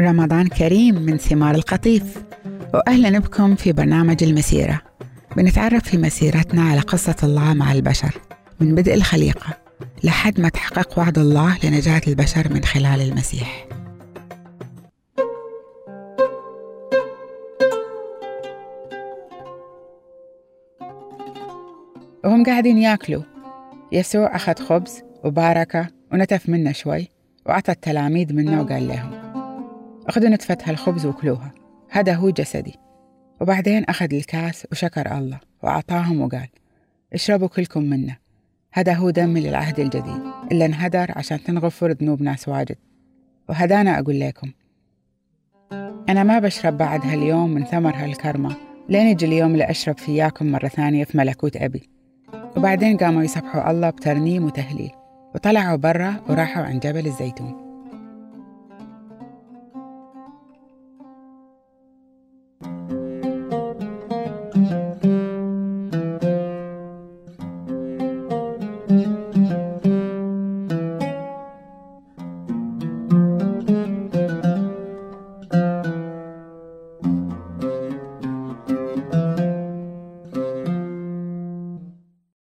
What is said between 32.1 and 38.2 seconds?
هو جسدي. وبعدين أخذ الكاس وشكر الله وأعطاهم وقال اشربوا كلكم منه.